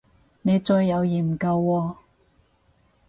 [0.41, 1.95] 你最有研究喎